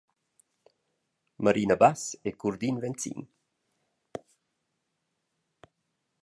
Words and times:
Marina 1.45 1.75
Bass 1.75 2.17
e 2.23 2.35
Curdin 2.35 2.79
Venzin. 2.79 3.23